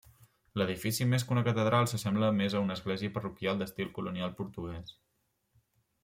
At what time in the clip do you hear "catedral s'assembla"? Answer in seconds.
1.47-2.29